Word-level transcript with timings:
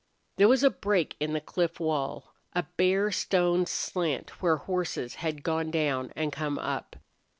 There 0.37 0.47
was 0.47 0.63
a 0.63 0.71
break 0.71 1.15
in 1.19 1.33
the 1.33 1.39
cliff 1.39 1.79
wall, 1.79 2.33
a 2.53 2.63
bare 2.75 3.11
stone 3.11 3.67
slant 3.67 4.31
where 4.41 4.57
horses 4.57 5.13
had 5.21 5.43
gone 5.43 5.69
down 5.69 6.11
and 6.15 6.33
come 6.33 6.57
up. 6.57 6.95